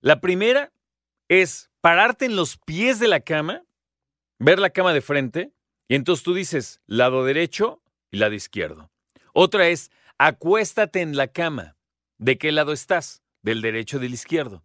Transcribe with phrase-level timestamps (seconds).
[0.00, 0.72] La primera
[1.26, 3.64] es pararte en los pies de la cama,
[4.38, 5.52] ver la cama de frente,
[5.88, 7.82] y entonces tú dices lado derecho
[8.12, 8.92] y lado izquierdo.
[9.32, 11.76] Otra es acuéstate en la cama.
[12.18, 13.24] ¿De qué lado estás?
[13.42, 14.62] ¿Del derecho o del izquierdo?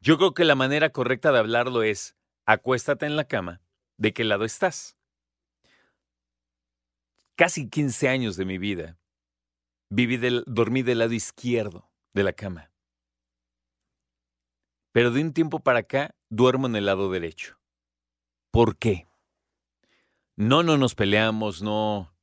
[0.00, 3.62] Yo creo que la manera correcta de hablarlo es acuéstate en la cama.
[3.96, 4.98] ¿De qué lado estás?
[7.36, 8.98] Casi 15 años de mi vida
[9.90, 12.70] viví dormí del lado izquierdo de la cama.
[14.92, 17.58] Pero de un tiempo para acá duermo en el lado derecho.
[18.52, 19.08] ¿Por qué?
[20.36, 22.14] No, no nos peleamos, no,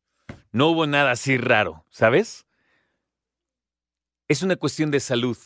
[0.53, 2.45] no hubo nada así raro, ¿sabes?
[4.29, 5.37] Es una cuestión de salud.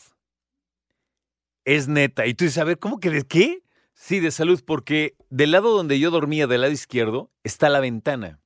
[1.64, 2.26] Es neta.
[2.26, 3.64] Y tú dices, a ver, ¿cómo que de qué?
[3.94, 8.40] Sí, de salud, porque del lado donde yo dormía, del lado izquierdo, está la ventana.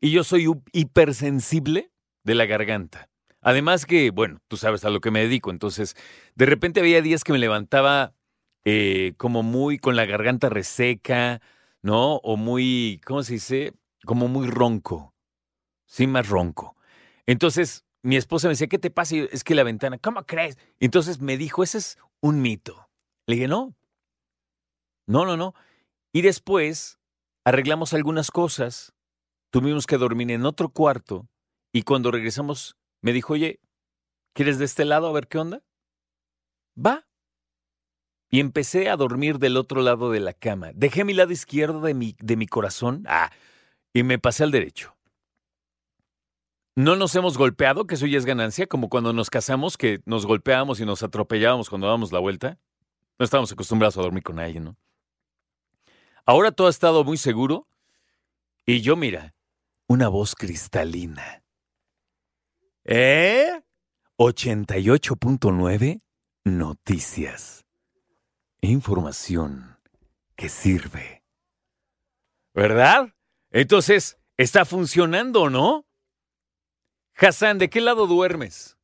[0.00, 1.92] Y yo soy hipersensible
[2.24, 3.08] de la garganta.
[3.40, 5.96] Además que, bueno, tú sabes a lo que me dedico, entonces,
[6.34, 8.14] de repente había días que me levantaba
[8.64, 11.40] eh, como muy con la garganta reseca,
[11.82, 12.16] ¿no?
[12.16, 13.72] O muy, ¿cómo se dice?
[14.04, 15.14] Como muy ronco.
[15.86, 16.76] Sí, más ronco.
[17.26, 19.14] Entonces, mi esposa me decía, ¿qué te pasa?
[19.14, 20.58] Y yo, es que la ventana, ¿cómo crees?
[20.80, 22.88] Entonces me dijo, ese es un mito.
[23.26, 23.74] Le dije, no.
[25.06, 25.54] No, no, no.
[26.12, 26.98] Y después
[27.44, 28.92] arreglamos algunas cosas.
[29.50, 31.28] Tuvimos que dormir en otro cuarto.
[31.72, 33.60] Y cuando regresamos, me dijo, oye,
[34.32, 35.62] ¿quieres de este lado a ver qué onda?
[36.76, 37.06] Va.
[38.30, 40.70] Y empecé a dormir del otro lado de la cama.
[40.74, 43.30] Dejé mi lado izquierdo de mi, de mi corazón ah,
[43.92, 44.94] y me pasé al derecho.
[46.76, 50.26] No nos hemos golpeado, que eso ya es ganancia, como cuando nos casamos, que nos
[50.26, 52.58] golpeábamos y nos atropellábamos cuando dábamos la vuelta.
[53.18, 54.76] No estábamos acostumbrados a dormir con alguien, ¿no?
[56.24, 57.66] Ahora todo ha estado muy seguro
[58.64, 59.34] y yo, mira,
[59.88, 61.42] una voz cristalina.
[62.84, 63.62] ¿Eh?
[64.18, 66.02] 88.9
[66.44, 67.64] Noticias.
[68.60, 69.78] Información
[70.36, 71.24] que sirve.
[72.54, 73.14] ¿Verdad?
[73.50, 75.86] Entonces, ¿está funcionando no?
[77.16, 78.76] Hassan, ¿de qué lado duermes?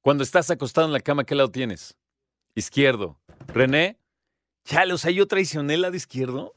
[0.00, 1.98] Cuando estás acostado en la cama, ¿qué lado tienes?
[2.54, 3.20] Izquierdo.
[3.48, 3.98] René,
[4.64, 6.54] chale, o sea, yo traicioné el lado izquierdo.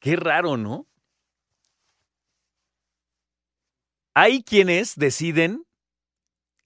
[0.00, 0.86] Qué raro, ¿no?
[4.18, 5.66] Hay quienes deciden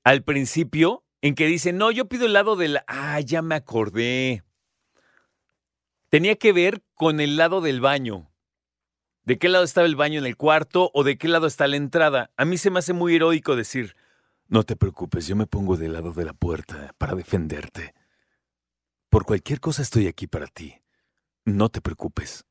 [0.05, 2.79] al principio en que dicen, no, yo pido el lado del...
[2.87, 4.45] Ah, ya me acordé.
[6.11, 8.31] Tenía que ver con el lado del baño.
[9.25, 11.75] ¿De qué lado estaba el baño en el cuarto o de qué lado está la
[11.75, 12.31] entrada?
[12.37, 13.97] A mí se me hace muy heroico decir,
[14.47, 17.95] no te preocupes, yo me pongo del lado de la puerta para defenderte.
[19.09, 20.77] Por cualquier cosa estoy aquí para ti.
[21.45, 22.45] No te preocupes.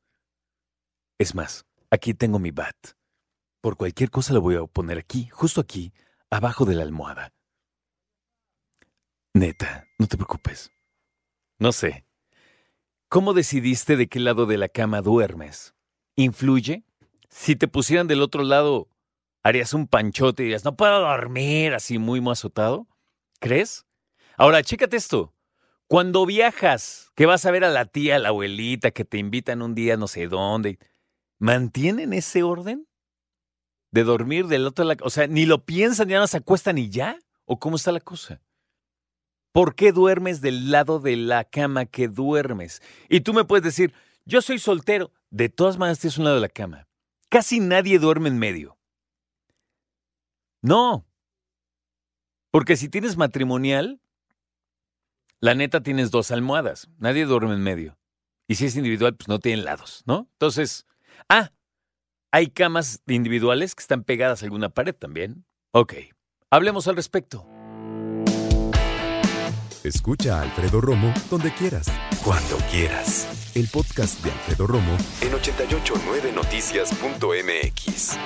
[1.18, 2.99] Es más, aquí tengo mi bat.
[3.62, 5.92] Por cualquier cosa lo voy a poner aquí, justo aquí,
[6.30, 7.34] abajo de la almohada.
[9.34, 10.72] Neta, no te preocupes.
[11.60, 12.06] No sé.
[13.10, 15.76] ¿Cómo decidiste de qué lado de la cama duermes?
[16.16, 16.84] ¿Influye?
[17.30, 18.90] Si te pusieran del otro lado,
[19.44, 22.88] harías un panchote y dirías, no puedo dormir así muy azotado.
[23.40, 23.86] ¿Crees?
[24.38, 25.34] Ahora, chécate esto.
[25.88, 29.62] Cuando viajas, que vas a ver a la tía, a la abuelita, que te invitan
[29.62, 30.80] un día no sé dónde,
[31.40, 32.89] ¿mantienen ese orden?
[33.92, 36.90] De dormir del otro lado, o sea, ni lo piensan, ya no se acuestan y
[36.90, 37.18] ya.
[37.46, 38.42] ¿O cómo está la cosa?
[39.52, 42.82] ¿Por qué duermes del lado de la cama que duermes?
[43.10, 43.94] Y tú me puedes decir,
[44.26, 45.12] yo soy soltero.
[45.32, 46.88] De todas maneras, tienes un lado de la cama.
[47.30, 48.78] Casi nadie duerme en medio.
[50.62, 51.08] No.
[52.52, 54.02] Porque si tienes matrimonial,
[55.40, 56.90] la neta tienes dos almohadas.
[56.98, 57.98] Nadie duerme en medio.
[58.48, 60.28] Y si es individual, pues no tienen lados, ¿no?
[60.34, 60.88] Entonces,
[61.30, 61.52] ah,
[62.32, 65.46] ¿Hay camas individuales que están pegadas a alguna pared también?
[65.72, 65.96] Ok,
[66.52, 67.44] hablemos al respecto.
[69.84, 71.92] Escucha a Alfredo Romo donde quieras,
[72.24, 73.52] cuando quieras.
[73.56, 78.20] El podcast de Alfredo Romo en 889noticias.mx.